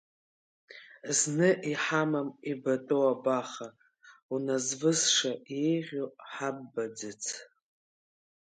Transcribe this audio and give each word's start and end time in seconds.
Зны 1.17 1.49
иҳамам 1.71 2.29
ибатәу 2.51 3.03
абаха, 3.13 3.67
уназвысша 4.33 5.31
еиӷьу 5.63 6.07
ҳаббаӡац. 6.31 7.23